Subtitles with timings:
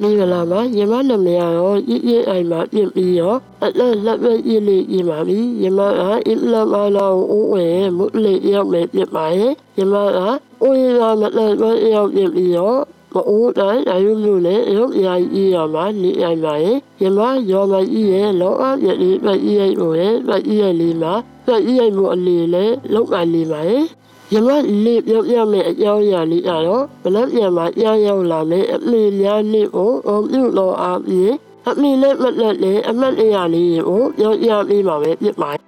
[0.00, 7.66] မိဂလာမှာယမနမရရောရည်ရည်အိမ်မှာပြင်ပြီးရောအလက်လက်ပဲရည်လေးရည်ပါပြီယမကအင်လမလာဦးဝဲ
[7.96, 10.18] မုလေးရောက်မယ်ပြပါရဲ့ယမက
[10.64, 12.74] ဦးရမလက်ပဲရောက်ပြင်ပြီးရော
[13.14, 17.18] မအိုးတိုင်းအယုမျိုးနဲ့ရုပ်ရာကြီးရမှာနေအိမ်ပါရဲ့ယမ
[17.50, 21.14] ရောမကြီးရဲ့လောအပြည့်လေးပဲကြီးရဲ့ကိုရဲ့ပဲကြီးရဲ့လေးမှာ
[21.46, 23.84] ပဲကြီးရဲ့မို့အလေးနဲ့လောက်ပါလေးပါရဲ့
[24.32, 24.48] ယမ
[24.84, 31.34] လေးပြောပြမယ်အကြောင်းအရာလေးကတော့ဘလတ်ပြန်မှာကြားရောက်လာမယ်အမေများလေးကိုအပြုတော်အားဖြင့်
[31.68, 35.67] အမေနဲ့မလက်နဲ့အမတ်အရာလေးကိုပြောပြပေးပါမယ်ပြပါ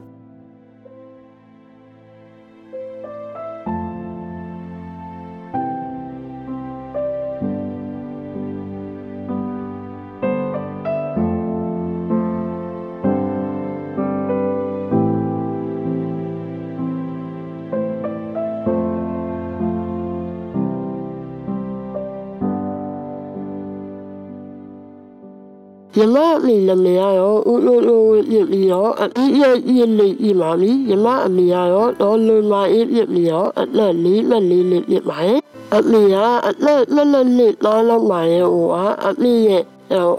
[26.01, 29.43] ယမအမေလည်းမရတော့ဦးလိုလိုဝပြစ်ပြီးတော့အပြည့်ရ
[29.77, 35.39] ရလေးဤပါမီယမအမေရတော့တော်လွန်မအေးပြစ်ပြီးတော့အလက်လေးမလေးလေးပြစ်ပါရဲ့
[35.75, 36.15] အမေက
[36.47, 38.75] အလက်မလက်လေးသားလောက်ပါရဲ့ဟိုက
[39.07, 39.63] အမေရဲ့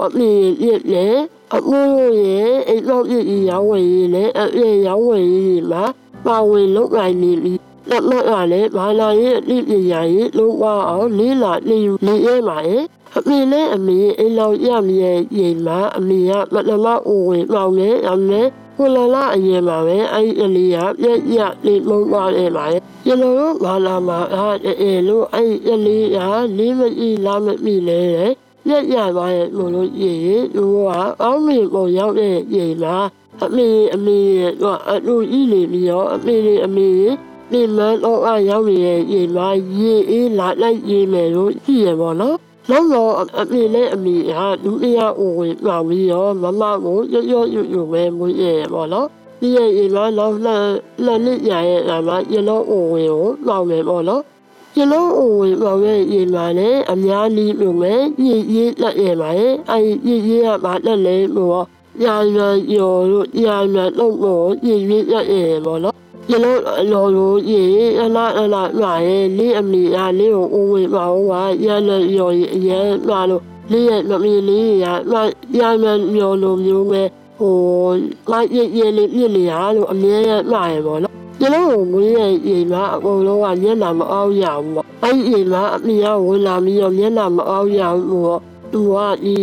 [0.05, 1.07] အမေပြစ်လေ
[1.57, 5.85] အမိုးရဲ့အိမ်တော့ပြစ်ရောင်းဝယ်ရေးလေအပြည့်ရောင်းဝယ်ရေးမှာ
[6.27, 7.55] ပါဝင်လုပ်နိုင်နေပြီ
[7.91, 12.85] လက်မကလည်းဘာလာရဲ့အပြည့်ပြရာရေးလုံးဝအောင်လေးလာနေနေရဲပါရဲ့
[13.19, 18.41] အမေနဲ့အမေအိမ်လောက်ရမြဲရင်မှာအမေကမတမအိုဝင်ပေါင်းနေအမေ
[18.77, 26.19] ကိုလာလာအရင်မှာပဲအဲ့အလေးကပြက်ရလေးမုံသွားတယ်ပါလေကျွန်တော်တို့ဘာလာမှာအဲ့အဲလို့အဲ့အလေးက
[26.59, 28.03] လေးမကြည့်လာမမိလေ
[28.67, 30.89] ပြက်ရသွားရဲ့လို့လို့ရည်သူက
[31.23, 32.97] အောင်းမေပေါ်ရောက်တဲ့ရင်မှာ
[33.45, 34.19] အမေအမေ
[34.63, 36.91] ကအတူကြီးနေပြီးတော့အမေအမေ
[37.51, 39.49] ပြင်မတော့အရောက်ရဲ့ရင်မှာ
[39.79, 42.37] ရေအေးလာလိုက်ရေးမယ်လို့ကြည့်ရပါတော့
[42.71, 48.43] လောက်တော့အမေနဲ့အမေဟာဒုတိယအိုဝင်ပြောင်းပြီးတော့မမကိုရော့ရော့ရွရွပဲမွေးရ
[48.73, 49.09] ပေါ့နော်
[49.41, 50.65] ဒီရဲ့အိမ်မှာနောက်လက်
[51.05, 54.23] လက်နစ်ရရဲ့အမှာရလို့အိုဝင်ကိုပြောင်းမယ်ပေါ့နော်
[54.77, 61.67] ရလို့အိုဝင်ပြောင်းရဲ့အိမ်မှာလည်းအများကြီးပြုမယ်ရည်ရည်လက်ရပါရဲ့အဲရည်ရည်ကမှလက်လဲပေါ့
[62.03, 65.97] ညာညာရောလို့ညာညာတော့ပေါ့ရည်ရည်ရရဲ့ပေါ့နော်
[66.31, 66.61] ရလို့
[66.93, 67.63] လောလို့ရေ
[68.01, 71.33] အလားအလားမှာရဲ့လေးအမိအားလေးကိုဦးဝေပါဦးက
[71.67, 75.15] ရလည်းရော်ရရဲမှာလို့လေးရဲ့မမီလေးရမ
[75.59, 75.85] ရမ
[76.15, 77.03] မျိုးလိုမျိုးပဲ
[77.39, 77.55] ဟို
[78.31, 80.19] လိုက်ရရလေးပြစ်နေရလို့အမြဲ
[80.51, 88.41] မှာရပေါ့နော်ကျလို့မွေးရဲ့အိမ်မှာအကုန်လုံးကမျက်နှာမအောင်ရဘူးပေါ့အဲ့ဒီအိမ်မှာအမိကဝင်လာပြီးတော့မျက်နှာမအောင်ရဘူးပေါ့
[88.73, 89.37] သူကဒီ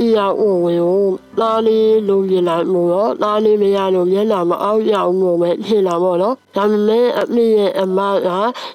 [0.00, 1.04] အရာအိုဝင်ကို
[1.38, 8.14] သားလေးလုံးပြလိုက်မို့တော့သားလေးမရတော့မျက်နှာမအောင်ရအောင်မို့ပဲထင်လာပေါ့နော်ဒါပေမဲ့အမေရဲ့အမက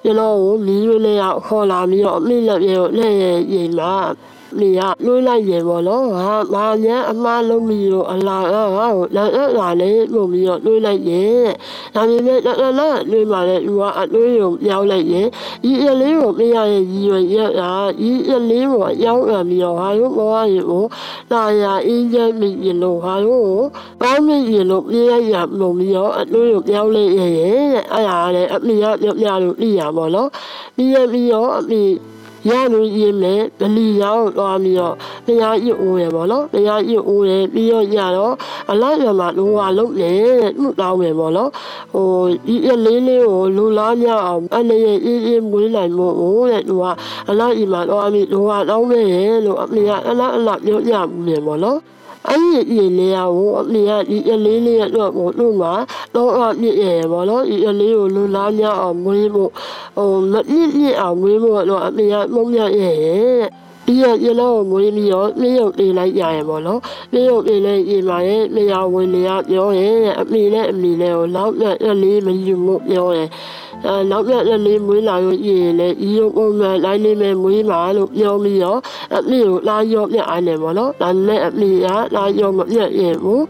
[0.03, 3.93] ကျွန်တော်ကိုမီးရွေးလေးရောက်ခေါ်လာပြီးတော့အမေလက်ပြေကိုလက်ရဲ့ရင်မှာ
[4.59, 11.25] နေရလွှဲလိုက်ရေပေါ့နော်ဟာဘာညာအမားလုံးပြီးတော့အလာကဟောလက်အလာလေးပုံပြီးတော့လွှဲလိုက်ရေ
[11.95, 15.21] ဒါပေမဲ့လက်အလာလွှဲမှလည်းသူကအလွှဲရုံရောက်လိုက်ရေ
[15.63, 20.83] ဒီအလေးကိုမရရဲ့ရည်ရွယ်ရတာဒီအလေးကိုရောက်လာပြီးတော့ဟာလို့ဘောရကို
[21.31, 23.59] လာရအင်းကျမိရင်လို့ဟာလို့
[24.01, 27.27] ဘာမရင်လို့ပြရရပုံပြီးတော့အလွှဲရုံရောက်လိုက်ရေ
[27.91, 30.29] အဲ့ဒါလည်းအမေကပြပြလို့ပြရပါတော့
[30.75, 31.83] ပြီးရပြီးတော့အမေ
[32.49, 34.95] ရလို့ရင်းနဲ့ဗလီရောက်သွားပြီးတော့
[35.25, 38.33] တရားရအိုးရပေါ့နော်တရားရအိုးရပြီးတော့ရတော့
[38.71, 40.13] အလိုက်ရမှာလိုဟာလုံးလေ
[40.59, 41.49] မှုတောင်းမယ်ပေါ့နော်
[41.93, 42.09] ဟို
[42.47, 46.85] ဒီအလေးလေးကိုလူလားမြအောင်အဲ့ရဲ့အေးအေးမွေးနိုင်မို့ဟိုတဲ့သူက
[47.29, 51.79] အလိုက်ရမှာတော့အမိလိုဟာတောင်းမယ်လို့အမေကအလားအလားပြောကြမှုနေပေါ့နော်
[52.29, 55.73] အဲ့ဒီရေလေးရကိုအမေကဒီအလေးလေးရဲ့တော့ကိုသူ့မှာ
[56.15, 59.51] တော့အမြင့်ရပေါ့နော်ဒီအလေးကိုလူလားများအောင်မွေးဖို့
[59.97, 63.43] ဟိုမမြင့်မြင့်အောင်မွေးဖို့တော့အမေကမုံမြတ်ရဲ့
[63.85, 66.79] ဒီရရလောက်မွေးပြီးတော့မြေရုပ်လေးလိုက်ရရပေါ့နော်
[67.13, 73.29] မြေရုပ်လေးလည်းရေမာရဲ့မြေယာဝင်လေးကပြောရဲ့အမေနဲ့အမေနဲ့ကိုလောက်မြတ်လေးမယူမှုပြောရဲ့
[73.85, 78.79] အဲနောက်မြတ်လေးမွေးလာလို့ရေလေဤရုပ်ပုံမှန်လိုက်နေမယ်မွေးမှာလို့ပြောပြီးတော့
[79.15, 83.45] အမေကိုလာရော့မြတ်အားနေပေါ့နော်ဒါနဲ့အမေကလာရော့မမြတ်ရဲ့ဘူး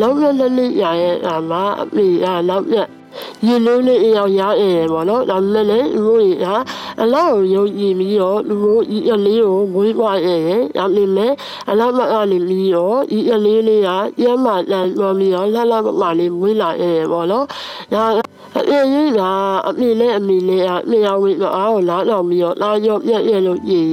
[0.00, 1.52] နောက်မြတ်လေးရရဲ့အမ
[1.82, 2.88] အမေကနောက်မြတ်
[3.46, 6.46] ရေလုံးလေးအရောက်ရအဲပေါ့နော်ဒါနဲ့လေလူတွေက
[7.02, 10.36] အလောက်ကိုယုံကြည်ပြီးတော့လူတို့ဤအလေးကိုမွေးပွားရဲ
[10.76, 11.32] ဒါပေမဲ့
[11.70, 13.88] အလောက်မအားနေပြီးတော့ဤအလေးလေးက
[14.22, 17.46] ရမ်းမှတန်ပြောပြီးတော့လှလှပပလေးမွေးလာရဲပေါ့နော်
[17.94, 18.04] ဒါ
[18.70, 19.20] အေးကြီးက
[19.68, 23.86] အမေနဲ့အမေနဲ့အမေရောက်ပြီးတော့အားကိုလာတော့ပြီးတော့လာရော့ပြက်ရလို့ရည်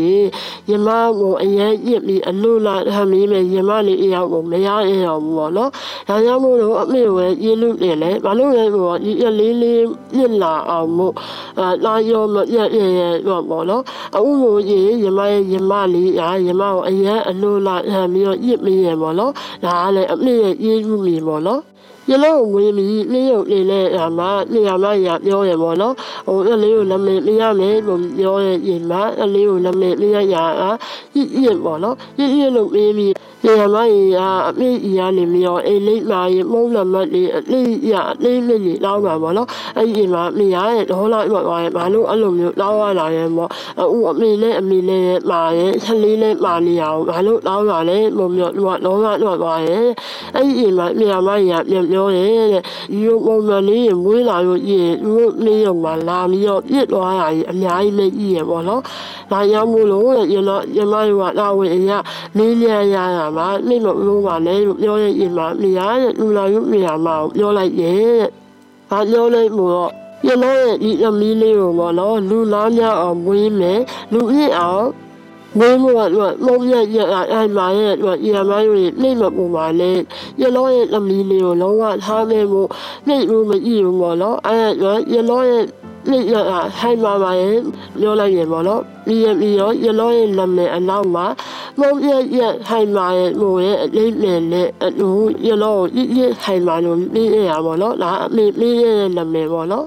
[0.70, 0.88] ရမ
[1.20, 5.70] ကိုအရင်ရစ်ပြီးအလို့လာဟမ်းပြီးမယ်ရမလေးအရောက်ကိုမရရအောင်ပေါ့နော်
[6.08, 9.82] ဒါကြောင့်မို့လို့အမေဝဲရည်လို့နေလေဘာလို့လဲဆိုတော့ဒီအလေးလေး
[10.14, 11.14] ပြစ်လာအောင်မို့
[11.60, 13.84] အာလာရော့မပြက်ရရတော့ပေါ့နော်
[14.16, 19.34] အခုကိုရည်ရမရဲ့ရမလေးအာရမကိုအရင်အလို့လာဟမ်းပြီးတော့ရစ်မရပေါ့နော်
[19.64, 21.62] ဒါကလည်းအမေရဲ့ရည်မှုမီပေါ့နော်
[22.10, 24.20] ရလုံးဝင်းပြီးလင်းရုပ်လေးနဲ့အမ
[24.54, 25.96] နေရာမရပြောရပေါ့နော်
[26.28, 30.70] ဟိုအလေးကိုလက်မေမရမယ်လို့ပြောရရင်မအလေးကိုလက်မေမရရအာ
[31.16, 33.14] ရစ်ရစ်ပေါ့နော်ရစ်ရစ်လို့ပြီးပြီး
[33.46, 33.78] နေရာမ
[34.16, 34.18] ရ
[34.50, 39.48] အမေရနေမျိုးအိလိမ့်မာရမုံလမတ်လေးအလေးရအလေးလေးလေးလောက်ပါပေါ့နော်
[39.78, 43.50] အဲ့ဒီမှာမရရဲ့ဒေါ်လာပေါ့ပါဘာလို့အဲ့လိုမျိုးလောက်ရလာရင်ပေါ့
[43.82, 49.88] အခုအမေနဲ့အမေနဲ့မာရဲ့ဆက်လေးနဲ့မာနေအောင်ဘာလို့လောက်ရလဲလို့မျိုးတော့လုံးဝတော့ပါရဲ့
[50.36, 52.62] အဲ့ဒီမှာနေရာမရပြန်ပြောတယ်တဲ့
[52.92, 58.82] ဒီလိုပုံမှန်လေးမွေးလာလို့ရေသူတို့နေရုံမှာလာပြီးတော့ပြစ်သွားတာကြီးအများကြီးပဲကြီးရပေါ့နော်။
[59.32, 60.04] ဒါရောက်မို့လို့
[60.34, 61.98] ရတော့ရမတို့ကတော့ဝင်အရာ
[62.38, 68.24] လေးလျာရတာမှာမိမလို့ပါလေလို့ပြောရရင်မှမြားတဲ့လူလာရုပ်မြာမှာပြောလိုက်ရဲ့။
[68.90, 69.92] ဒါပြောလိုက်မို့တော့
[70.28, 73.80] ရတော့ဒီအမီးလေးကိုပေါ့နော်လူလားများအောင်မွေးမယ်
[74.14, 74.88] လူပြည့်အောင်
[75.60, 76.98] မင်းမကတော့မုံရရ
[77.32, 79.98] အဲ့မှာရဲ့တော့ရမရိုးနှိမ့်မပူပါနဲ့
[80.42, 82.70] ရလောရဲ့သမီးလေးကိုလုံးဝထားမယ်မို့
[83.08, 85.64] နှိမ့်လို့မကြည့်ဘူးပေါ့နော်အဲ့တော့ရလောရဲ့
[86.10, 86.34] နှိမ့်ရ
[86.78, 87.58] ဟိုင်းပါပါရဲ့
[88.00, 91.26] ပြောလိုက်ရင်ပေါ့နော်ပြီးရပြီးတော့ရလောရဲ့နာမည်အနောက်မှာ
[91.80, 95.10] မုံရရဟိုင်းပါရဲ့မို့ရဲ့အလေးနဲ့နဲ့အတူ
[95.48, 99.86] ရလောကိုရရဟိုင်းပါလို့ပြီးရပါပေါ့နော်ဒါအမေပြီးရတဲ့နာမည်ပေါ့နော်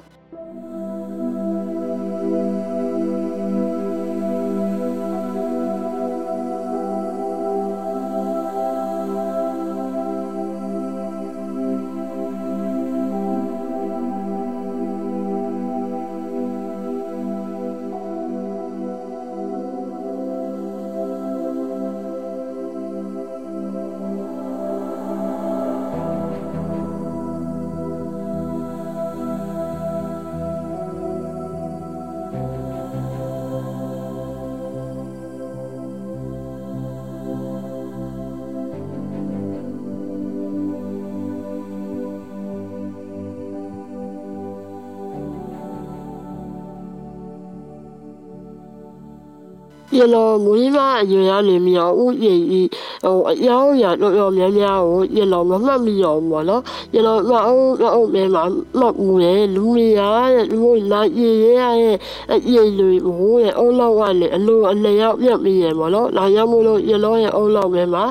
[49.99, 52.63] ရလောမွေးမအရွယ်ရနေမြောက်ဥယျာဉ်ဤ
[53.03, 56.63] ဟိုအယောင်ရတော်တော်များများကိုရလောမမှတ်မိရောဘောနော်
[56.95, 58.43] ရလောမအောင်မအောင်မဲမှာ
[58.79, 60.01] မှတ်မှုလေလူမရ
[60.35, 61.45] တဲ့လူလာရေရ
[61.83, 61.97] ရဲ့
[62.33, 68.05] အရေလူဟိုရဲ့အုံလောက်ကလည်းအလိုအလျောက်ပြတ်ပြီးရဘောနော်လာရောက်မို့လို့ရလောရဲ့အုံလောက်မဲမှာ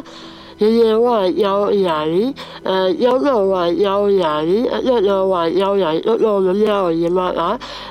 [0.59, 1.07] ရေရေဝ
[1.43, 2.29] ရောင်းအရာကြီး
[2.67, 3.53] အဲရောင်းတော့ဝ
[3.85, 7.41] ရောင်းအရာကြီးအဲ့တော့ဝရောင်းအရာကြီးတော်တော်များများကိုရမက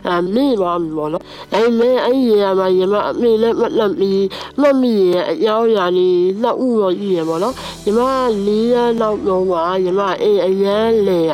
[0.08, 4.26] အမိပါမလို့နော်အဲ့မဲအဲ့ရေရမှာရမအမိလည်းမလက်ပြီး
[4.60, 7.54] မမိရဲ့အရောင်းအရာလေးလောက်ဥရောကြီးရပါတော့
[7.86, 8.00] ရမ
[8.46, 11.32] လေးရလောက်လုံးပါရမအေးအရန်လေရ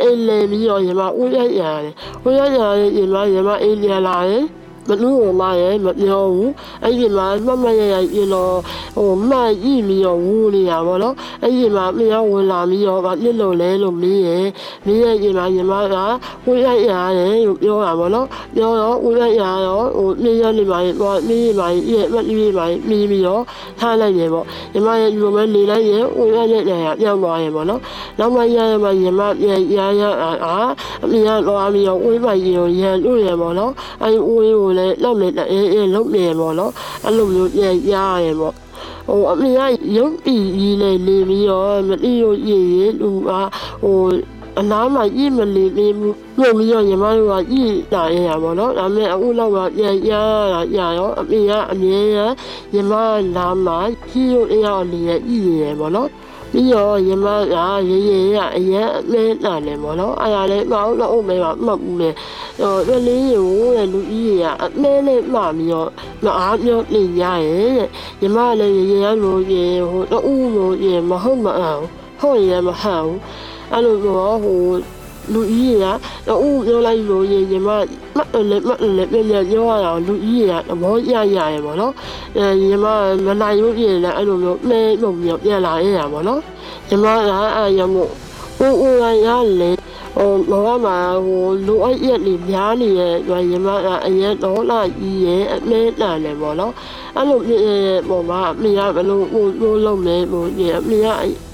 [0.00, 1.94] အေးလေပြီးတော့ရမဥရရတယ်
[2.26, 4.44] ဥရရတယ်ရမရမအေးလေလာတယ်
[4.88, 6.50] မလူကမရဲ့မပြောဘူး
[6.82, 8.56] အဲ့ဒီမှာမမရရရတော့
[8.96, 14.46] ဟိုမကြီးမီရောဝူနေရပါတော့အဲ့ဒီမှာမရောဝင်လာပြီးတော့ဗာပြစ်လို့လဲလို့မင်းရဲ့
[14.86, 15.94] မင်းရဲ့ဒီမှာညီမက
[16.46, 23.42] ဝိရရတယ်လို့ပြောတာပေါ့နော်ပြောတော့ဝိရရတော့ဟိုမင်းရနေပါရဲ့တော့မင်းရပါရဲ့မကြီးပါရဲ့မီးပြီးတော့
[23.78, 27.80] ထားလိုက်တယ်ပေါ့ညီမရဲ့ဒီလိုပဲနေလိုက်ရဲ့ဝိရရဲ့နေရပြောင်းသွားရဲ့ပေါ့နော်
[28.18, 30.56] နောက်မှရရမှညီမပြန်ရရအာ
[31.04, 33.72] အမေကတော့အမေရောဝိပါရေကိုရန်လို့ရပေါ့နော်
[34.04, 36.72] အဲ့ဝိကိုလည်းလောက်နေအေးအေးလုံးနေပေါ့နော်
[37.04, 37.94] အဲ့လိုမျိုးပြန်ရ
[38.24, 38.54] ရပေါ့
[39.08, 39.60] ဟိုအမေက
[39.96, 43.30] ရုပ်ပြီးကြီးနေနေပြီးတော့မတိရရရလူက
[43.82, 43.98] ဟို
[44.60, 50.12] အလားမှကြည့်မနေသေးဘူးညပြီးတော့ညီမတို့ကကြည့်လာရရပါတော့ဒါပေမဲ့အခုတော့ကပြန်ရ
[50.52, 52.34] တာရရောအမေကအမြဲတမ်း
[52.72, 52.92] ညီမ
[53.36, 53.72] လာမှ
[54.10, 54.34] ကြည့်ရ
[54.66, 56.10] အောင်နေရကြည့်ရပါတော့ဟ
[56.52, 57.56] ပြီးတော့ရမက
[57.88, 62.10] ရေရေရအရင်အမဲလာတယ်ပေါ့နော်အဲ့ဒါလည်းမဟုတ်တော့အုံမဲမှာမှတ်ဘူးလေ
[62.60, 65.90] ဟိုတလေးရိုးတဲ့လူကြီးတွေကအမဲနဲ့မှပြီးတော့
[66.24, 67.88] မအားပြောနေရရဲ့တဲ့
[68.22, 71.82] ရမလည်းရေရေရလို့ရေဟိုတူလို့ရေမဟုတ်မအောင်
[72.20, 73.12] ဟုတ်ရမဟုတ်
[73.72, 74.62] အဲ့လိုတော့ဟို
[75.32, 77.84] လူကြီးတွေကတူပြောလိုက်လို့ရေရမမတ်
[78.50, 81.92] လည်းမတ်လည်းပြန်ပြန်ပြောရအောင်လူကြီးတွေကသဘောရရရပေါ့နော်
[82.36, 82.86] အဲရမ
[83.26, 86.40] မနိုင်လို့ပြင်လည်းအဲ့လိုမျိုးမဲလို့မျိုးပြန်လာရရပေါ့နော်
[86.90, 88.10] ရမကအဲ့ရမို့
[88.58, 88.92] ဟိုဟို
[89.26, 89.28] ရ
[89.60, 89.70] လေ
[90.18, 90.96] ဟိုဘောကမှာ
[91.26, 93.14] ဟိုလူအပ်ရက်လေးများနေရဲ့
[93.50, 96.72] ရမကအရင်တော့လာကြီးရဲ့အမဲလာတယ်ပေါ့နော်
[97.16, 97.40] အဲ့လို
[98.08, 100.44] ပုံမှာအမေကဘလို့ဟိုလိုလုံးလဲဟို
[100.78, 101.08] အမေက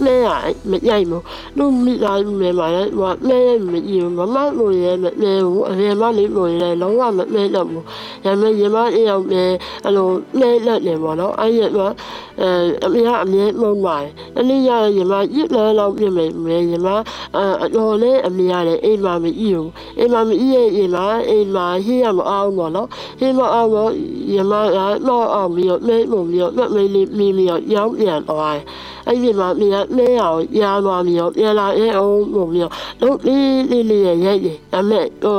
[0.05, 0.29] လဲရ
[0.71, 1.25] မရိုက်ဘူး
[1.59, 7.85] လူမိသားစုတွေမှာလည်းဟိုလဲရမကြည့်ဘူးမမလို့ရဲမလဲဘူးအမေမလေးလို့ရဲလုံးဝမလဲတော့ဘူး
[8.25, 9.43] ရမရမအရောက်ပဲ
[9.85, 10.09] အဲ့လို
[10.41, 11.79] လဲလက်နေပေါ့နော်အဲ့ရက
[12.41, 12.49] အဲ
[12.85, 16.19] အမေကအမြဲမုန်းပါတယ်အနည်းရရမရစ်လဲတော့ပြင်မ
[16.55, 16.89] ယ်ရမ
[17.63, 23.93] အတော်လေးအမေကလည်းအိမ်မှာမကြည့်ဘူးအိမ်မှာမကြည့်ရဲ့အိမ်မှာအိမ်မှာဟိရမအောင်ပေါ့နော်ဟိမအောင်တော့
[24.35, 28.65] ရမကတော့အောင်ပြီးတော့မဲပုံပြီးတော့မဲလေးမီမီတော့ရောင်းပြန်သွားတယ်
[29.07, 34.37] အဲ့ဒီမှာမိကမဲအောင်ရာသွားပြီးတော့ပြန်လာရဲ့အောင်ပုံပြီးတော့လုံးလေးလေးလေးရဲ့ရဲ့
[34.73, 35.39] ဒါမဲ့ဟို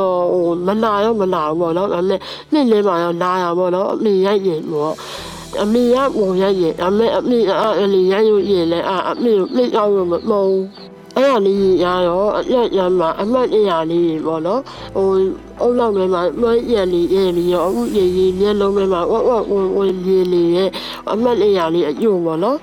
[0.68, 2.20] မနာရောမနာဘူးပေါ့နော်ဒါမဲ့
[2.52, 4.96] နှစ်လေးမှရောနာရပေါ့နော်အမိရိုက်ရင်ပေါ့
[5.64, 8.80] အမေကပုံရရဲ့အမေအမေအဲ့လေရရွရင်လေ
[9.10, 10.46] အမေမိအောင်မမုံ
[11.18, 14.62] အဲ့ဒါလေးရတော့အရက်ရမှာအမှတ်အရာလေးပေါ့နော်
[14.96, 15.10] ဟို
[15.62, 20.70] အုံလောက်ထဲမှာမွေးရလေးရပြီးတော့အခုရေရေမျက်လုံးထဲမှာဝက်ဝက်ဝင်ဝင်လေးလေးရဲ့
[21.12, 22.58] အမှတ်အရာလေးအကျုံပေါ့နော်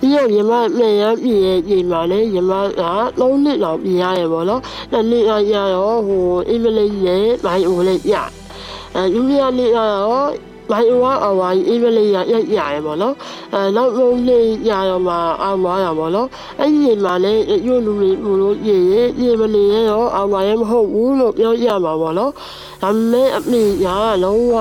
[0.00, 2.82] ပြီးတော့ညီမမြန်ရပြည့်ရဲ့ညီမလည်းညီမက
[3.20, 8.14] သုံးနှစ်လောက်ပြည့်ရရပေါ့နော်။နှစ်နှစ်ရတော့ဟိုအင်္ဂလိပ်ရဲ့ဘိုင်အိုလေးရ။
[8.96, 10.30] အဲယူရီးယားလေးကတော့
[10.70, 13.14] ဘိုင်အိုကအဝါကြီးအင်္ဂလိပ်ရရရရပေါ့နော်။
[13.54, 16.28] အဲနောက်ဆုံးလေးရတော့မှအောင်သွားရပေါ့နော်။
[16.60, 22.32] အဲ့ဒီညီမလည်းယူလူလေးဘလို့ရေရေရေမလေးရောအောင်သွားရမဟုတ်ဘူးလို့ပြောရမှာပေါ့နော်။
[22.82, 23.86] ဒါပေမဲ့အမေက
[24.22, 24.56] လုံးဝ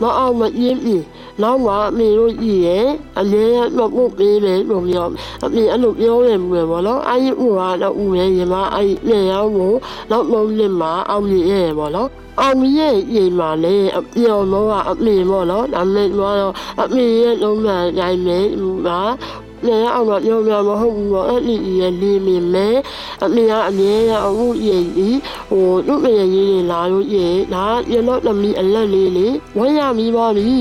[0.00, 0.96] မအောင်မရင်းပြီ
[1.42, 2.86] နောက်မှအမေတို့ကြည့်ရဲ့
[3.18, 3.44] အလဲ
[3.76, 5.06] တော့ပုတ်ပေးမယ်လို့ပြော
[5.44, 9.76] အမေအဲ့လိုပြောရမှာပေါ့နော်အဲ့ဒီဥကတော့ဥရဲ့ညီမအဲ့ဒီရောက်ဖို့
[10.10, 12.08] နောက်လုံးလင်းမှာအောင်မြင်ရဲ့ပေါ့နော်
[12.40, 16.34] အောင်မြင်ရင်မှာလေအပြောတော့အမေပေါ့နော်ဒါမဲ့တော့
[16.82, 18.44] အမေရဲ့လုံးမှတိုင်းမယ်
[19.64, 22.68] ဟာလေအောင်တော့ရောများမဟုတ်ဘူးပေါ့အဲ့ဒီရလေးမင်းမဲ
[23.24, 25.18] အမေကအမြဲရအခုရည်ကြီး
[25.50, 27.16] ဟိုသူ့မရကြီးတွေလာလို့ရ
[27.54, 30.58] ဒါရတော့သမီးအလက်လေးလေးဝမ်းရမိပါပြီ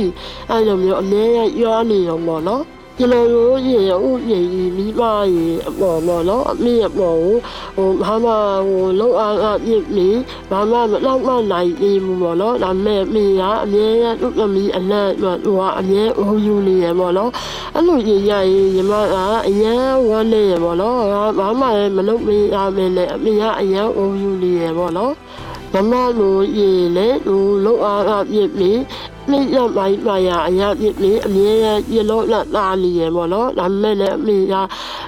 [0.49, 2.63] အဲ့လိုမျိုးအမြဲရရောနေရောပေါ့နော်
[2.97, 4.39] ကျွန်တော်တို့ရေဥရေ
[4.77, 5.01] မိမ
[5.33, 7.37] ရေအပေါ်ပေါ့နော်အမေအပေါ်ကို
[7.75, 8.31] ဟိုဘာမှ
[8.67, 10.09] ဟိုလောက်အားအပြစ်နေ
[10.51, 17.31] ဘာမှမလောက်မနိုင်သေးဘူးပေါ့နော်ဒါမဲ့မိကအမြဲတမ်းသူ့သမီးအလက်ဟိုကအမြဲဟိုယူနေရပေါ့နော်
[17.75, 19.15] အဲ့လိုရေရရင်ညီမက
[19.47, 20.99] အရန်ဝမ်းနေရပေါ့နော်
[21.37, 25.13] ဘာမှလည်းမလုပ်မရမယ်လေအမေကအရန်ဟိုယူနေရပေါ့နော်
[25.74, 28.72] မမလိုရေလေဟိုလောက်အားအပြစ်နေ
[29.29, 31.51] မိရမိုင်းမာယာအရာပြစ်ပြီးအမြဲ
[31.93, 34.53] ရလို့လာလာလီရပေါ့နော်ဒါမဲ့လည်းအမေက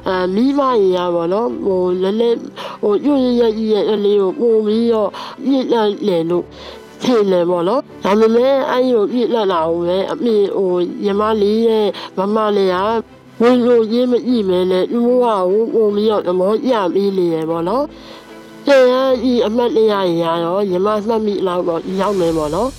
[0.07, 0.61] အဲမိမ
[0.95, 2.37] ရပေါ့နော်ဟိုလည်းလည်း
[2.81, 5.09] ဟိုရွရရရရလေးကိုပုံပြီးတော့
[5.45, 6.45] ပြစ်လိုက်လေလို့
[7.01, 10.73] ဖြစ်လေပေါ့နော်ဒါပေမဲ့အဲ့ဒီကိုပြစ်လက်လာအောင်ပဲအမေဟို
[11.05, 11.87] ရမလေးရဲ့
[12.17, 12.77] မမလေးက
[13.41, 17.35] ဝင်လို့ရင်းမကြည့်မဲနဲ့ဒီဘဝကိုပုံပြီးတော့သမောရပြီးလေရ
[18.67, 22.69] ပေါ့နော်တရားဤအမှတ်တရရရောရမမှတ်မိလောက်တော့ရောက်မယ်ပေါ့နော်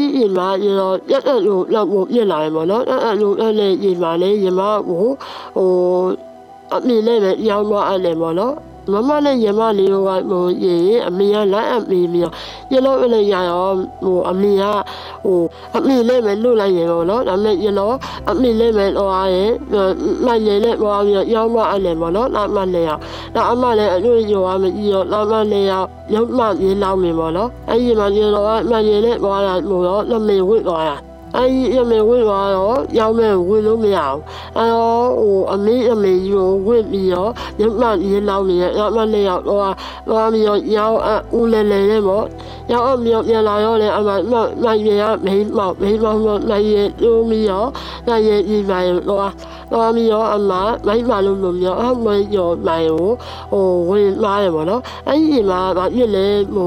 [0.00, 5.04] အဲဒီအိမ်မှာရတော့ရက်ရက်လို့လောက်ဖို့ပြစ်လာတယ်ပေါ့နော်အဲ့အဲ့လိုအဲ့လေအိမ်မှာလေရမကို
[5.56, 5.70] ဟို
[6.74, 8.54] အမေလည်းပဲရောင်းတော့အဲ့လေပေါ့နော်
[8.92, 9.94] မမနဲ့ရမလေးက
[10.30, 10.76] ဟိုရေ
[11.08, 12.32] အမေကလက်အမေမျိုး
[12.72, 13.70] ရလို့လည်းရရော
[14.02, 14.64] ဟိုအမေက
[15.24, 15.40] ဟို
[15.76, 17.94] အမေလည်းပဲလွတ်လိုက်ရတော့နော်ဒါပေမဲ့ရတော့
[18.30, 19.50] အမေလည်းပဲတော့အားရဲ့
[20.26, 22.90] လိုက်ရတဲ့ဘောပြီးရောင်းတော့အဲ့လေပေါ့နော်ဒါမှလည်းရ
[23.34, 25.72] ဒါအမလည်းအလို့ရောမကြည့်တော့ဒါမှလည်းရ
[26.14, 34.18] ရုပ်မှရင်းလောင်းနေပေါ့နော်အဲ့ဒီမှာရတော့မှရတဲ့ဘောကလို့တော့လက်မေဝစ်သွားတာ အဲ့ဒီအမေဝင့်သွားတော့ရောက်မဲ့ဝင်လို့မရအောင်
[34.56, 39.60] အဲ့တော့ဟိုအမေအမေကြီးကိုဝင့်ပြီးတော့ညမရင်းလောင်းနေရညမလေးရောက်တော့
[40.08, 42.24] သွားပြီးတော့ရောင်းအဦးလဲလဲနဲ့ပေါ့
[42.70, 44.08] ရရောက်အောင်မြောက်ပြန်လာရောလေအမ
[44.64, 47.64] နိုင်ရမိမောက်မိမောက်နိုင်ရလို့မရော
[48.06, 49.30] နိုင်ရဒီမိုင်တော့
[49.72, 50.52] တော့မရောအမ
[50.86, 53.10] မိုက်ပါလို့မရောအမရောမိုင်ကို
[53.50, 56.66] ဟိုဝင်လာရပါတော့အဲ့ဒီမှာဗာပြစ်လဲဟို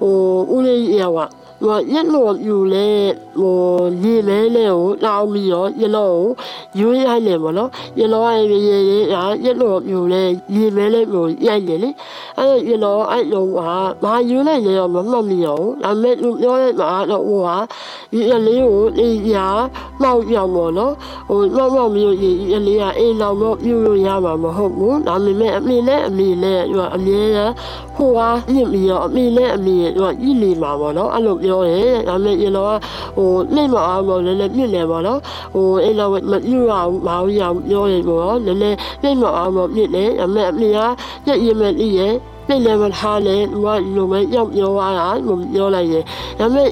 [0.00, 0.14] ဟို
[0.54, 1.20] ဦးလေးရောက
[1.62, 6.34] 我一路有嘞，我你来嘞，我老米哦，一路
[6.72, 11.94] 有爱嘞么咯，一路爱咪嘢嘢，啊一路有嘞，你来嘞我爱嘢嘞，
[12.34, 17.68] 啊一路爱用下，買有嘞嘢又冇乜咪有，啊咩用咗咧買落我下，
[18.08, 27.54] 一你我你呀冇有我咯，我冇冇咪有嘢，你呀一路冇有嘢嘛冇好冇，啊咪咩咪咧咪咧，話咪呀，
[27.92, 31.38] 好啊，你咪有咪咧咪，話一年嘛冇咯，啊六。
[31.50, 32.72] ပြောတယ်ဒါပေမဲ့ရေလောက
[33.16, 35.20] ဟိုနှိမ့်မအောင်ပေါ့လည်းလည်းမြင့်တယ်ပေါ့နော်
[35.54, 40.78] ဟိုအဲ့လိုမညူအောင်မအောင်ရအောင်ပြောတယ်ပေါ့လည်းလည်းနှိမ့်မအောင်ပေါ့မြင့်တယ်ဒါပေမဲ့အမေက
[41.26, 42.14] ညက်ရင်မဲ့ဤရဲ့
[42.48, 46.02] နှိမ့်လည်းမထားနဲ့ဟိုကလိုမဲ့ရောက်ပြောသွားတာမပြောလိုက်ရဲ့
[46.38, 46.70] ဒါပေမဲ့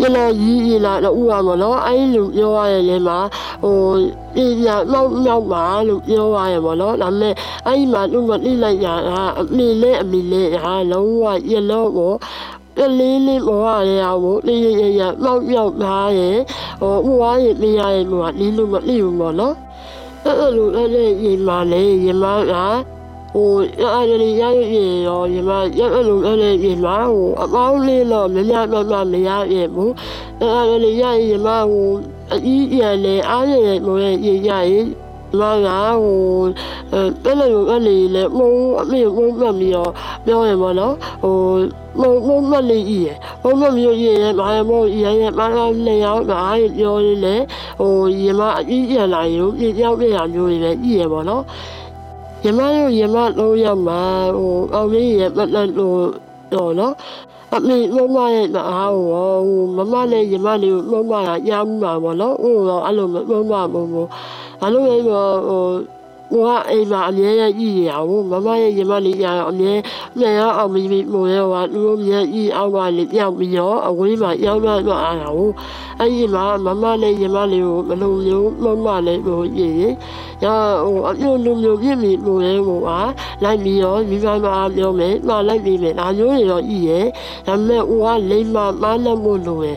[0.00, 3.18] ရလာကြီးရလာတော့ဥပါမလို့အဲ့လိုပြောရရင်လည်းမှာ
[3.62, 3.78] ဟို
[4.36, 7.34] ဒီပြမောက်မောက်ပါလို့ပြောရရပါတော့ဒါပေမဲ့
[7.66, 12.12] အဲ့ဒီမှာသူမတိလိုက်ရတာအမေနဲ့အမေနဲ့ဟာလုံးဝရလို့ကို
[12.78, 16.38] ကလေးလေးဘောရရအောင်ဒီရရရမောက်မောက်သားရဲ့
[16.80, 19.54] ဟိုဥဝါရမရရဲ့ဘောကဒီလိုမသိဘူးပေါ့နော်
[20.24, 22.52] အဲ့လိုအဲ့ဒီရင်မလေးရင်မက
[23.34, 23.50] ဟို
[23.94, 24.76] အဲ့ဒီရရရ
[25.06, 29.92] ရောညီမရအဲ့လိုအဲ့ဒီညီမဟိုအပေါင်းလေးတော့မများမမမရရဲ့ဘူး
[30.40, 31.90] အဲ့ဒီရရညီမဟို
[32.32, 33.52] အကြီးရလေအားရ
[33.86, 34.06] မို့ရ
[34.48, 34.74] ရရ
[35.40, 35.68] မက
[36.02, 36.44] ဟို
[37.24, 39.88] အဲ့လိုအဲ့ဒီလေမုံအမေမုံမမီရော
[40.26, 41.36] ပြောရမလို့ဟို
[42.00, 43.08] မုံမုံမလေးကြီးရ
[43.42, 46.40] မုံမမီရောရရမရမို့ရရမလာလေရောက်တာ
[46.76, 47.34] ပြောရလေ
[47.80, 51.42] ဟိုညီမအကြီးရလာရုံပြကြောက်ပြရမျိုးတွေပဲကြီးရပါတော့
[52.44, 54.00] ရမရောရမလုံးရမှာ
[54.36, 56.00] ဟိုအောင်လေးရပတ်လက်လို့
[56.52, 56.94] တော့နော်
[57.54, 59.36] အမေမမရဲ့အားဟို
[59.76, 63.16] မမနဲ့ရမလေးကိုမမကရမ်းမှာပေါ့နော်ဟိုတော့အဲ့လိုမ
[63.50, 63.96] မမမ
[64.62, 65.64] မအဲ့လိုပဲဟို
[66.32, 69.72] ဟိုကအိမ်မှာအမြဲတမ်းကြည့်ရအောင်မမရဲ့ရမလေးရအောင်အမြဲ
[70.18, 75.50] မြန်ရအောင်မိမိမို့ရောကသူတို့မြဲကြည့်အောင်ပါလေပြောင်းပြီးတော့အဝေးမှာရောက်တော့တော့အားအောင်
[76.00, 79.74] အဲ့ဒီမှာမမနဲ့ရမလေးကိုမလို့မျိုးမမလည်းဟိုရည်
[80.44, 80.46] ရ
[80.82, 82.90] ဟိုအမျိုးလူမျိုးပြည့်မိမို့ရဲဟိုက
[83.42, 87.06] လိုက်ပြီးတော့မိမမအားပြောမယ်မှားလိုက်ပြီးမယ်ဒါမျိုးတွေတော့ကြည့်ရဲ့
[87.46, 89.68] ဒါပေမဲ့ဟိုကလိမ့်မမနဲ့မို့လို့ရ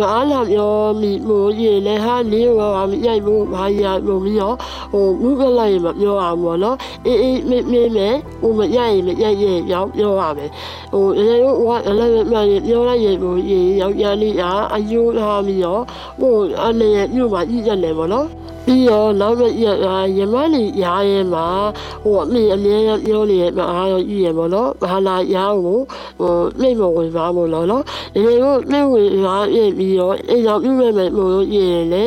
[0.00, 4.56] မအားလာပြောမိမို့ရည်လည်းဟာလေးရောမရိုက်ဘူးဘာရမို့ပြီးတော့
[4.92, 10.50] ဟိုမှုကလိုက်မပြောအောင်ပေါ့နော်အေးအေးမေးမေးမယ်ဟိုမရိုက်ရင်မရိုက်ရင်ရောက်ပြောရမယ်
[10.92, 11.54] ဟိုရေဟို
[11.86, 12.34] ကလည်းမ
[12.66, 14.36] ပြောလိုက်ရင်ဟိုရေရောက်ရလေး
[14.74, 15.82] အယူထားပြီးတော့
[16.20, 18.26] ဟိုအနေနဲ့မြို့မှာကြည့်ရတယ်ပေါ့နော်
[18.66, 19.78] ပြီးတော့နောက်တစ်ရက်
[20.18, 21.46] ရမလီရားရဲမှာ
[22.04, 25.78] ဟိုအမေအမြဲပြောနေရမှာအားရောကြည့်ရပါတော့ဘာလာရားကို
[26.20, 27.82] ဟိုနှိမ့်မဝင်ပါမို့လို့နော်
[28.14, 32.04] ဒီလိုနှိမ့်ဝင်ရားပြပြီးတော့အိမ်ရောက်ပြမဲ့မဲ့မို့လို့ရရင်လေ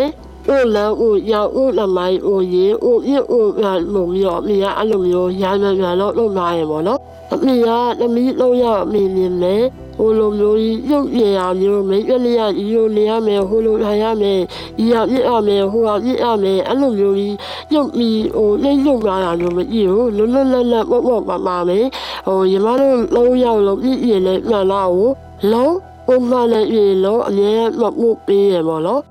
[0.49, 3.61] အိုလန်အိုရောက်အိုလမိုင်းအိုရေအိုပြအိုက
[3.93, 6.99] လို့မျိုးအမေကအဲ့လိုမျိုးရားမြန်မြန်တော့လုပ်လာရပါတော့
[7.33, 9.55] အမေကသမီးလုံးရအမေမြင်လေ
[9.97, 10.57] ဟိုလိုမျိုး
[10.91, 14.39] ရုပ်ရည်ရမျိုးမိတ်ရလေးရယူနေရမယ်ဟိုလိုထိုင်ရမယ်
[14.83, 17.35] ဤရပြစ်ရမယ်ဟိုဟာပြစ်ရမယ်အဲ့လိုမျိုးကြီး
[17.73, 21.85] ရုပ်မီဟိုလိမ့်လုံလာတာမျိုးမကြည့်ဘူးလွတ်လွတ်လပ်လပ်ပေါ့ပေါ့ပါပါမယ်
[22.27, 25.09] ဟိုညီမတို့လုံးရောက်လို့ပြည့်ရည်နဲ့မှန်လားကို
[25.51, 25.73] လုံး
[26.13, 29.01] ဥမလည်းရည်လုံးအမြဲမမှုပေးရပါတော့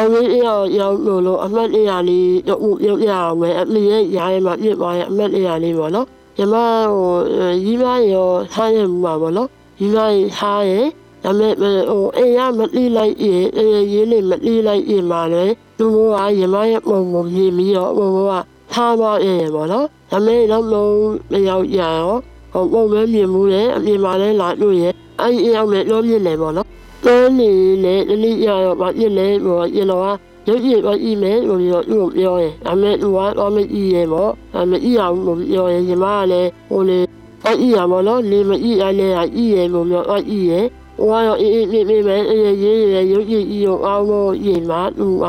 [0.00, 6.54] အမေရောက်ရောက်လို့လို့အမတ်အရာလေးတော့ရုပ်ရအောင်ပဲအမေရဲ့ရားရဲ့မှာပြစ်သွားရဲ့အမတ်အရာလေးပေါ့နော်ညီမ
[6.92, 7.14] ဟို
[7.64, 9.48] ရီးမရောထားရမှာပေါ့နော်
[9.80, 9.98] ရီးမ
[10.36, 10.86] ထားရဲ့
[11.24, 13.44] ဒါမဲ့ဟိုအေးရမတိလိုက်ရေး
[13.92, 15.44] ရေးလေးမတိလိုက်ရေးမှာလေ
[15.78, 18.32] သူကညီမရဲ့ပုံပုံမြင်ပြီးတော့ဟိုက
[18.72, 20.94] ထားတော့ရဲ့ပေါ့နော်ဒါမဲ့တော့လုံး
[21.32, 22.16] မရောက်ရရော
[22.52, 26.66] ဟိုပုံမဲမြင်မှုလေအပြင်မှာလည်းလာလို့ရဲ့အဲ့ဒီအရောက်နဲ့တော့မြင်တယ်ပေါ့နော်
[27.10, 27.50] တော်နေ
[27.84, 30.06] လေတနည်းရတော့ဗာပြစ်လဲဟိုရလောက
[30.46, 36.98] ရရုပ်ရည်တော့ဤမယ်လို့ပြောသူ့ကိုပြောရင်ဒါမဲ့သူကတော့မကြည့်ရပေါ့ဒါမကြည့်အောင်လို့ပြောရင်ညီမကလည်းဟိုလေ
[37.46, 40.52] အကြည့်ရမလို့လေမကြည့်ရလဲအကြည့်ရလို့ပြောအကြည့်ရ
[40.98, 45.24] ဟိုကတော့အေးအေးမေးမေးမယ်အေးရေးရရုပ်ရည်ဤကိုအောင်လို့ရည်မှာသူက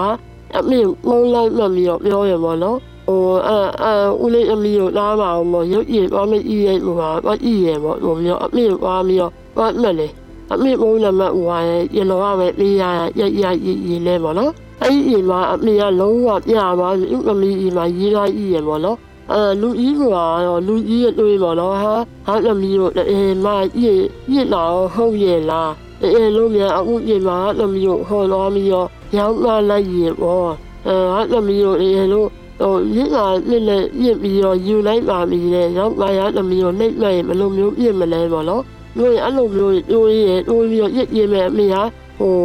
[0.58, 10.21] အမေမုံလိုက်မှမျိုးပြောရမလို့ဟိုအဲအဲဦးလေးအမီကိုလာပါအောင်မရုပ်ရည်တော့မကြည့်ရလို့ပါအကြည့်ရပေါ့လို့ပြောအမေကမျိုးဘာမှလည်း
[10.52, 12.84] အမေမုံနမဦးရဲ့ရလောကပဲပေးရ
[13.20, 18.98] ရရရရလဲပေါ့နော်အဲ့ဒီမှာအမေကလုံးဝပြပါဥအမေဒီမှာရေးလိုက်ရပေါ့နော်
[19.32, 21.94] အဲလူကြီးကတော့လူကြီးရဲ့တွေးပေါ့နော်ဟာ
[22.26, 25.72] ဟာအမေတို့အဲမကြီးကြီးလာဟုတ်ရဲ့လား
[26.04, 28.86] အဲလုံးမြန်အခုဒီမှာအမေတို့ဟောတော်မီရော
[29.18, 30.52] ရောက်လာလိုက်ရပေါ့
[30.88, 32.28] အဲဟာအမေတို့အဲလို့
[32.62, 38.64] ဟိုရင်းလာလက်လက်ပြစ်ပြီးတော့ယူလိုက်ပါပြီလေရောက်လာရအမေတို့နှိမ့်လိုက်ဘယ်လိုမျိုးပြစ်မလဲပေါ့နော်
[38.98, 41.84] တို့အဲ့လိုမျိုးတို့ရဲ့တို့ပြီးတော့ရစ်ရမဲ့အမေဟာ
[42.18, 42.36] ဟို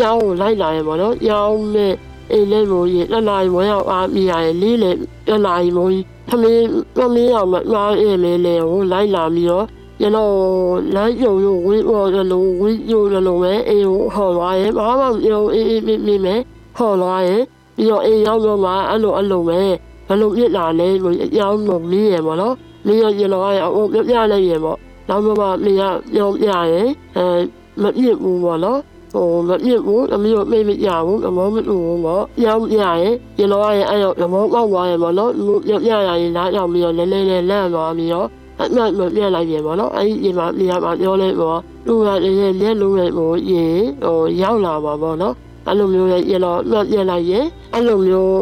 [0.00, 1.92] ရောင်းလိုက်လာရပေါ့နော်ရောင်းမဲ့
[2.32, 4.90] အိမ်လေးမိုးကြီးလက်လာရီမရောက်အားမိရရဲ့လေးလေ
[5.28, 9.66] လက်လာရီမိုးကြီးသမီးသမီးအောင်မအားအေးလေးလေကိုလိုက်လာပြီးတော့
[10.00, 10.32] ကျွန်တော်
[10.94, 16.34] လမ်းယုံယုံဝေးပေါ်လို့ဝေးယုံလို့ပဲအေးဟော်သွားရဲ့ဘာမှမယုံအေးအေးမိမိမဲ
[16.76, 17.42] ဟော်သွားရဲ့
[17.76, 19.60] ပြီးတော့အေးရောက်တော့မှအဲ့လိုအဲ့လိုပဲ
[20.08, 22.54] ဘယ်လိုပြစ်လာလဲလို့ရောင်းလို့မီးရပေါ့နော်
[22.86, 25.82] မီးရကျွန်တော်ရဲ့အုပ်ပြပြလိုက်ရပေါ့ နောက်မှမင်းက
[26.14, 27.26] ပြောပြရဲ့အဲ
[27.82, 28.80] မပြစ်ဘူးပေါ့နော်
[29.12, 38.28] ဟိုမပြစ်ဘူးအမျိုးမိတ်မကြဘူးအမောမလို့ပေါ့ရောင်းပြရဲ့ကျွန်တော်ရဲ့အဲ့တော့အမောပေါက်သွားရဲ့ပေါ့နော်လူပြပြရရင်လာရောက်ပြီးတော့လဲလဲလဲလန့်သွားပြီးတော့
[38.60, 43.64] အမှတ်မပြလိုက်ပြန်ပေါ့နော်အဲ့ဒီမှာနေရာမှာပြောလိုက်ပေါ့လူကလည်းလက်လုံးလိုက်ပေါ့ရေ
[44.04, 45.34] ဟိုရောက်လာပါပေါ့နော်
[45.66, 48.40] အဲ့လိုမျိုးရဲ့ရတော့မှတ်ပြလိုက်ရင်အဲ့လိုမျိုး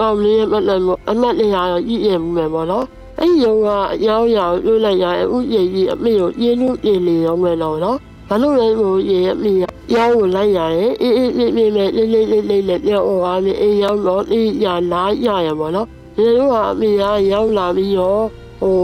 [0.00, 2.84] အောင်လေးရဲ့မှတ်လိုက်အမှတ်လေးရတော့ကြည့်ရမှုမယ်ပေါ့နော်
[3.18, 7.98] အဲ့ဒီရောကအယောင်ရောင်လွှတ်လိုက်ရဥရည်ကြီးအမေကိုပြင်းလို့ပြင်းလေရောမယ်တော့နော်
[8.28, 9.52] ဘာလို့လဲဟိုရေအမေ
[9.94, 18.24] ရောင်းကိုလိုက်ရရင်အေးအေးအေးအေးလေးလေးလေးလေးလေးလေးပြောအောင်အားလေးအေးရောင်းတော့အေးရလာရရပါတော့ဒီလိုကအမေကရောင်းလာပြီးတော့
[18.60, 18.76] ဟို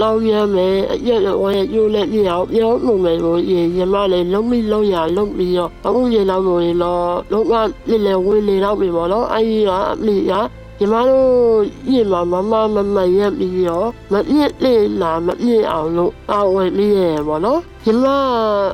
[0.00, 7.02] လောင်းရမယ်အရက်ရောရဲ့ယူလက်ပြအောင်ပြောလို့မယ်လို့ရေရမလည်းလုံးမိလုံးရလုံးပြီးတော့အခုရေလောင်းလို့ရင်တော့
[7.32, 7.52] လုံးဝ
[7.88, 10.32] လေးလေးဝေးလေးတော့ပြီပေါ့နော်အဲ့ဒီကအမေက
[10.78, 11.30] ညီမတို့
[11.92, 18.06] ရင်မမမမမရက်ပြီးတော့မပြည့်လေးလာမပြည့်အောင်လို့အဝယ်ပြီးရပေါ့နော်ညီမ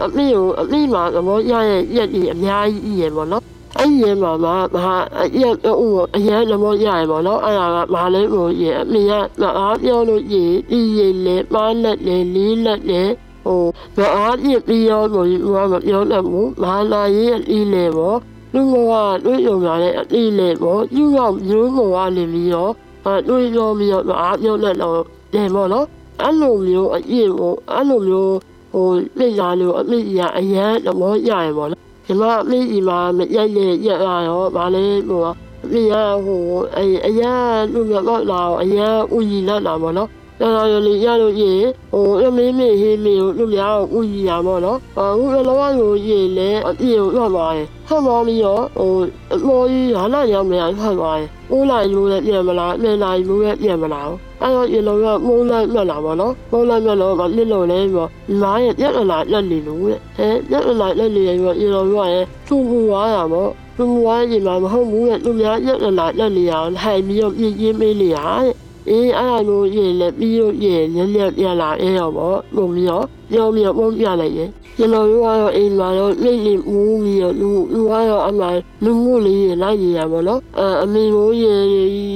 [0.04, 3.44] အမေကိုအမေမှာသဘောရရဲ့ရက်ကြီးအများကြီးရပေါ့နော်
[3.78, 4.94] အဲ့ဒီမှာမဟာ
[5.40, 10.34] ရက်ဥအရင်သဘောရရပေါ့နော်အဲ့ဒါကမလေးကိုရအမေကမအားပြောလို့ရ
[10.70, 13.02] ဒီရလေပါလက်လေလေးလက်လေ
[13.44, 13.64] ဟို
[13.96, 18.18] မအားပြပြီးရောလို့ဘာမပြောတတ်ဘူးမဟာလာရဲ့အီးလေပေါ့
[18.54, 18.76] လူက
[19.24, 22.72] တွေ့ရုံရတဲ့အတိလေပေါ့ယူရောက်မျိုးမောကနေပြီးတော့
[23.04, 25.00] အဲတွေ့ရောပြီးတော့အားပြောလက်တော့
[25.32, 25.86] တယ်ပေါ့နော်
[26.22, 28.34] အဲ့လိုမျိုးအရင်ကိုအဲ့လိုမျိုး
[28.72, 28.88] ဟို
[29.18, 35.20] လက်ရလို့အမိရအရန်သဘောရရပေါ့နော်ဒီမှာအမိကြီးမှာမရိုက်လေရက်ရရောဗာလေဟို
[35.64, 36.42] အမိရဟို
[36.76, 40.08] အအရန်လူမျိုးတော့လာအရန်ဥကြီးလာတာပေါ့နော်
[40.40, 41.52] တော်တော်လေးရလို့ရေ
[41.92, 48.92] ဟိုအမေမေဟေးမေကိုလူများကိုဥကြီးရပါတော့အခုလောကကိုရေလဲအပြေကိုထွက်သွားတယ်ထွက်သွားပြီးတော့ဟို
[49.32, 54.10] အမော်ကြီးဟာလာရောက်နေထွက်သွားတယ်ဦးလိုက်လို့လည်းပြန်မလားပြန်လိုက်လို့လည်းပြန်မလား
[54.42, 58.10] အဲ့တော့ရေလုံးကမုန်းလိုက်မှတ်လာပါတော့မုန်းလိုက်မှတ်တော့မလစ်လို့လဲပြီးတော့
[58.42, 78.46] မားရဲ့ပြက်လာလက်နေလို့တဲ့အဲပြက်လာလက်နေပြီးတော့ရေလုံးကရဲ့သူ့ဘူွားရပေါ့သူ့ဘူွားကြီးမှာမဟုတ်ဘူးတဲ့သူများပြက်လာလက်နေရအောင်ဟိုင်ပြီးတော့ပြင်းပြင်းမေးနေရတဲ့ အေးအဲ့လိုရေလည်းပြီးလို့ရေညက်ညက်ပြလာအဲရောပေါ့ပုံပြီးတော့ပြောပြီးတော့ပုံပြလိုက်ရင်ကျွန်တော်တို့ကတော့အိမ်မှာတော့နေနေမူးပြီးတော့လူလူကတော့အမှ
[78.84, 81.52] လူမှုလေးရလိုက်ရရပါတော့အဲအမေတို့ရေ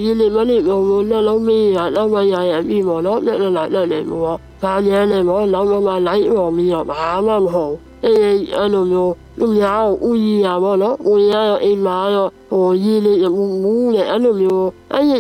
[0.05, 7.75] ရေလေးမလေးပုံလို့လက်လုံးမေးရတော့မရရပြီပေါ့နော်လက်လက်လက်လက်ပေါ့ဘာညမ်းနေပေါ့လောက်မမလိုက်အောင်ပြီးတော့ဘာမှမဟုတ်
[8.05, 8.21] အေး
[8.57, 15.13] အဲ့လိုမျိုးလူများကိုဦးကြီးရပါတော့ဦးရရောအိမ်မှာတော့ဟိုရေလေးမူးမူးနဲ့အဲ့လိုမျိုးအဲ့ရ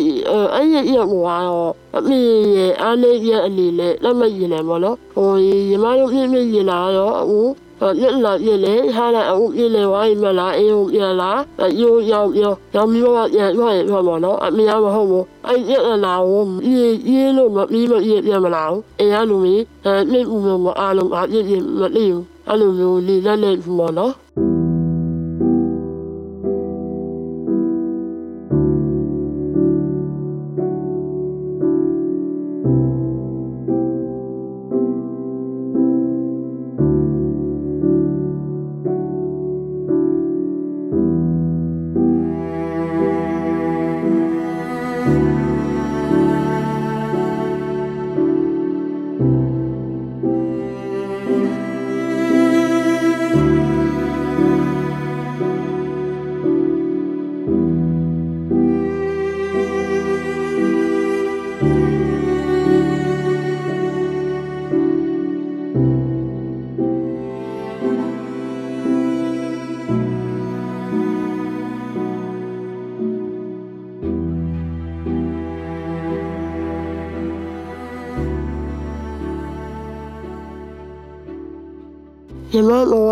[0.54, 2.20] အဲ့ရရဟိုကတော့အမေ
[2.56, 7.40] ရဲ့အားလေးရအနေနဲ့လက်မရင်နေပါတော့ဟိုညီမတို့ပြင်းပြင်းရင်လာတော့အခု
[8.00, 11.40] လက်လာပြလေဟာလာအခုပြလေဝိုင်းမလားအေးဟုတ်ပြလား
[11.80, 15.72] ရိုးရောက်ရောရောက်ပြီးတော့ရရွှရပါတော့အမေမဟုတ်ဘူးအဲ့ရ
[16.04, 24.12] လာကိုအေးအေးလို့မပြီးမအေးပြမလားအေးရလို့မင်းအဲ့မိဦးမအားလုံးအပြည့်ပြည့်မလေးဘူးအဲ့လိုမျိုးလေးလက်လက်ပေါ့နော်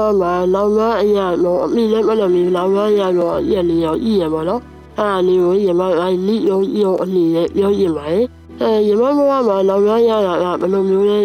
[0.07, 4.61] မမောမှာလောင်မအရာတော့အမိလည်းမလို့မီလောင်မအရာတော့ရက်လျော်ဤရပါတော့
[4.99, 8.21] အားလေးကိုရမအိုင်လိရောရောအနည်းနဲ့ပြောရင်ပါလေ
[8.61, 11.19] အဲရမမောမှာလောင်မရတာကဘယ်လိုမျိုးလဲ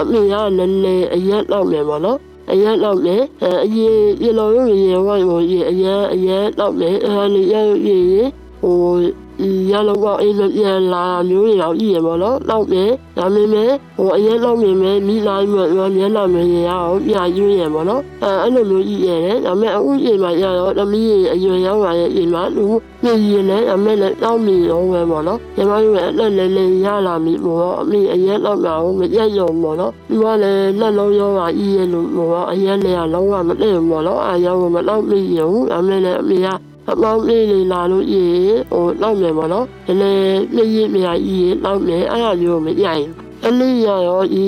[0.00, 2.18] အမိကလည်းလည်းအရက်တော့မယ်ပေါ့နော်
[2.52, 3.22] အရက်တော့မယ်
[3.64, 7.54] အရင်ရလောရုံရေဝိုင်းကိုရေအရက်အရက်တော့မယ်အဲဒီရ
[7.86, 7.98] ရေ
[8.60, 8.74] ဟို
[9.70, 22.66] ရလောက်တော့အိမ်ပြန်လာမျိုးတွေတော့ကြီးရပါတော့တော့မယ်ဒါပေမဲ့ဟိုအရင်တော့မြင်မယ်မိလာမြရောမျက်နှာမြင်ရအောင်ပြရွေးရပါတော့အဲအဲ့လိုမျိုးကြီးရတယ်ဒါပေမဲ့အခုချိန်မှာရတော့သမီးရဲ့အရွယ်ရောက်လာတဲ့ချိန်မှာလူ
[23.02, 38.24] ပြည့်ရင်လည်းအမေလည်းတောင်းမိရောပဲပေါ့နော်ညီမတို့ရဲ့လက်လေးလေးရလာပြီပေါ့အမေအရင်တော့မအောင်မရက်ရုံပေါ့နော်ဒီကလည်းလက်လုံးရောပါကြီးရဲ့လို့ပေါ့အရင်လည်းလုံးဝမသိဘူးပေါ့နော်အားရောမတော့မိရုံအမေလည်းအမေက အပေါင်းလေးလေးလာလို့ရေ
[38.70, 40.12] ဟိုလောက်မယ်ပေါ့နော်ဒီလေ
[40.54, 43.10] ပြည့်ရမြာကြီးလောက်မယ်အဲ့ဒါမျိုးမရရင်
[43.46, 44.46] အလေးရရောဒီ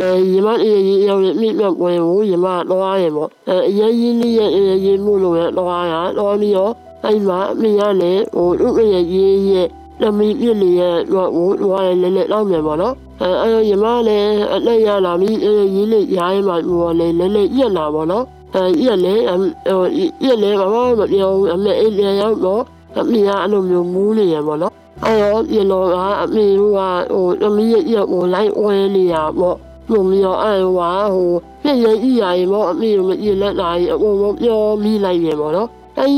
[0.00, 4.40] အဲရမအေးရေရောက်ရမြင့်မြတ်ပွဲကိုရမတော့ရပေါ့အဲအရင်ရင်းလေးရ
[4.84, 6.72] ရေမှုလို့ရတော့ရတော့ပြီးတော့
[7.04, 9.68] အဲ့မှာအမေရလည်းဟိုဥပရရေးရဲ့
[10.00, 15.38] သမီးပြည့်လေးရဲ့တော့ဟိုတော့လည်းလည်းလောက်မယ်ပေါ့နော်အဲအဲ့ရမလည်းအလက်ရလာပြီး
[15.74, 19.82] ရေးလေးရိုင်းမှဟိုလည်းလည်းလည်းရက်လာပေါ့နော် အဲရက်လေဟို
[20.24, 22.62] ရက်လေဘာမှမပြောဘူးအမေအိမ်ပြန်ရောက်တော့
[22.98, 24.72] အမေကအဲ့လိုမျိုးမူးနေရပါတော့
[25.04, 29.56] အဲတော့ရလောကအမေကဟိုအမေရဲ့ရက်ကိုလိုက်ဝဲနေရပေါ့
[29.90, 36.12] ဘုံမျိုးအဲဟိုဟိုပြည့်ရဲ့ဤရရင်ပေါ့အမေကမရလက်လာရင်အကုန်လုံးပြောမိလိုက်ရပေါ့နော်အဲ့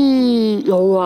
[0.69, 0.97] ဟိုက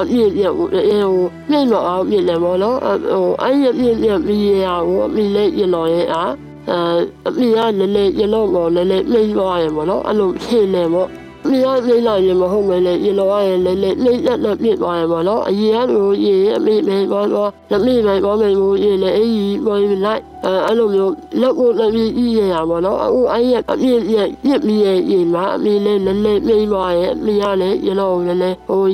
[0.00, 6.32] အပြည့်ပြည့်ဟိုအဲဟိုပြည့်တော့အောင်ပြည့်တယ်ပေါ့နော်ဟိုအဲ့ရပြည့်ပြည့်ပြီးရဟိုအမေလည်းရလောရဲ့အား
[6.70, 6.78] အဲ
[7.26, 11.10] အမေကလည်းလည်းရလို့ပေါ့လည်းလည်းနှိမ့်သွားရပေါ့နော်အဲ့လိုဖြေနေပေါ့အ
[11.50, 28.84] မေကနှိမ့်လိုက်ရင်မဟုတ်မယ်လေရလို့ရရင်လည်းလည်းနှိမ့်လက်လက်ပြစ်သွားရပေါ့နော်အရင်ကလိုရေအမေမေပေါ့တော့အမေမေပေါ့မယ်မို့ရေလည်းအေးပေါ်လိုက်အဲအဲ့လိုမျိုးလက်ကိုလည်းပြီးကြီးရရပေါ့နော်အခုအဲ့ရအပြည့်ရပြစ်ပြီးရရင်မှာအမေလည်းလည်းလည်းနှိမ့်သွားရဲ့အမေကလည်းရလို့လည်းလည်းဟို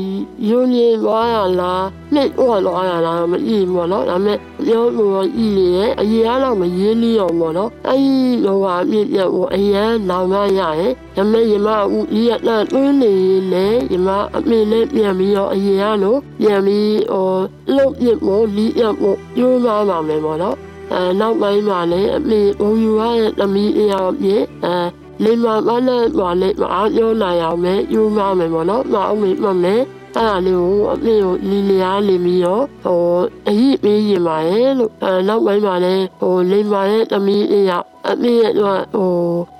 [0.49, 1.85] ယွန်းနေသွားရလား
[2.15, 5.69] နှိမ့်သွားတော့ရလားမကြည့်ဘူးပေါ့နော်ဒါပေမဲ့ပြောလို့ဤလေ
[6.01, 13.15] အရင်ကတော့မရေးလီအောင်ပေါ့နော်အဲ့ဒီလောကအပြည့်ရကိုအရင်နောင်မရရဲ့ဒါပေမဲ့ရမအခုဤရတဲ့တွင်းနေ
[13.53, 17.33] လေရမအမေလည်းပြန်ပြီးတော့အရင်ကလို့ပြန်ပြီးဟို
[17.77, 20.57] လုတ်ပြမို့လီရမို့ယူမှာပါမယ်ပေါ့နော်
[20.93, 24.77] အဲနောက်ပိုင်းမှာလည်းအမေဘုံယူရတဲ့သမီးအရာပြည့်အဲ
[25.25, 29.83] လိမ္မာမနဲ့ပါလေမအားပြောနိုင်အောင်ပဲယူမှာမယ်ပေါ့နော်မအောင်မေ့မှမယ်
[30.17, 33.01] အဲ့ဒါလေးကိုအမေကိုလီလျားနေပြီးတော့ဟို
[33.49, 37.79] အဟိပေးရင်ပါရဲ့လို့အဲနောက်ပိုင်းမှာလည်းဟိုလိမ္မာတဲ့သမီးအရာ
[38.11, 38.53] အမေရဲ့
[38.95, 39.13] ဟို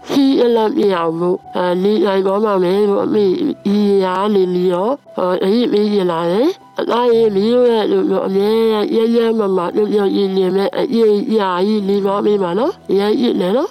[0.09, 3.25] ခီးအလပ်ပြအောင်လို့အဲလီလိုက်ပါမှာမယ်လို့အမေ
[3.75, 4.93] ဤရာနေပြီးတော့
[5.45, 6.49] အဟိပေးရင်လာတယ်
[6.81, 8.51] အသားရည်မီးရဲ့လို့အမြဲ
[8.97, 13.71] ရရမမလို့ပြောရင်းနေမဲ့အရေးရာကြီးနေပါမေးပါနော်ရရည်နေနော်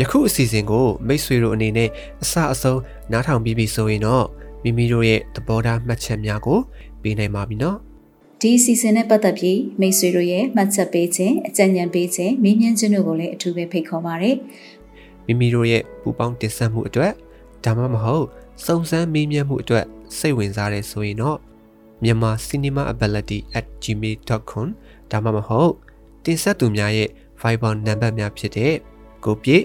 [0.00, 1.88] ယခုအစီအစဉ်ကိုမိတ်ဆွေတို့အနေနဲ့
[2.22, 2.80] အစအဆုံး
[3.12, 4.24] နားထောင်ပြီးပြီဆိုရင်တော့
[4.62, 6.58] မိမိတို့ရဲ့သဘောထားမှတ်ချက်များကို
[7.02, 7.76] ပေးနိုင်ပါပြီနော်
[8.40, 14.32] ဒီအစီအစဉ်နဲ့ပတ်သက်ပြီးမိတ်ဆွေတို့ရဲ့မှတ်ချက်ပေးခြင်းအကြံဉာဏ်ပေးခြင်းမေးမြန်းခြင်းတို့ကိုလည်းအထူးပဲဖိတ်ခေါ်ပါရစေ
[15.26, 17.12] မိမိတို့ရဲ့ပူပေါင်းတင်ဆက်မှုအတွက်
[17.64, 18.26] ဒါမှမဟုတ်
[18.66, 19.84] စုံစမ်းမေးမြန်းမှုအတွက်
[20.18, 21.38] စိတ်ဝင်စားတဲ့ဆိုရင်တော့
[22.04, 24.66] မြန်မာ cinemaability@gmail.com
[25.10, 25.72] ဒါမှမဟုတ်
[26.24, 27.08] တင်ဆက်သူများရဲ့
[27.40, 28.74] Viber နံပါတ်များဖြစ်တဲ့
[29.24, 29.64] ကိုပြည့်